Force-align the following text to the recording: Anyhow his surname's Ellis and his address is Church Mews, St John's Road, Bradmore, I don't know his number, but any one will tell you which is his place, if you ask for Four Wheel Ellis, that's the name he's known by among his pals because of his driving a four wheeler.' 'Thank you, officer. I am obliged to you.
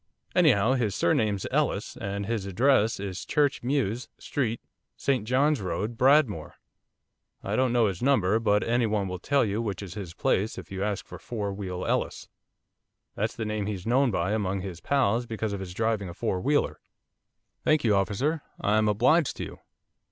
Anyhow 0.35 0.73
his 0.73 0.95
surname's 0.95 1.45
Ellis 1.51 1.95
and 1.95 2.25
his 2.25 2.47
address 2.47 2.99
is 2.99 3.23
Church 3.23 3.61
Mews, 3.61 4.09
St 4.17 5.27
John's 5.27 5.61
Road, 5.61 5.95
Bradmore, 5.95 6.53
I 7.43 7.55
don't 7.55 7.71
know 7.71 7.85
his 7.85 8.01
number, 8.01 8.39
but 8.39 8.63
any 8.63 8.87
one 8.87 9.07
will 9.07 9.19
tell 9.19 9.45
you 9.45 9.61
which 9.61 9.83
is 9.83 9.93
his 9.93 10.15
place, 10.15 10.57
if 10.57 10.71
you 10.71 10.83
ask 10.83 11.05
for 11.05 11.19
Four 11.19 11.53
Wheel 11.53 11.85
Ellis, 11.85 12.27
that's 13.13 13.35
the 13.35 13.45
name 13.45 13.67
he's 13.67 13.85
known 13.85 14.09
by 14.09 14.31
among 14.31 14.61
his 14.61 14.81
pals 14.81 15.27
because 15.27 15.53
of 15.53 15.59
his 15.59 15.71
driving 15.71 16.09
a 16.09 16.15
four 16.15 16.41
wheeler.' 16.41 16.79
'Thank 17.63 17.83
you, 17.83 17.95
officer. 17.95 18.41
I 18.59 18.79
am 18.79 18.87
obliged 18.87 19.37
to 19.37 19.43
you. 19.43 19.59